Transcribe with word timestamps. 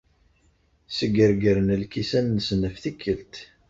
Sgergren 0.97 1.69
lkisan-nsen 1.81 2.61
ɣef 2.67 2.75
tikkelt. 2.83 3.33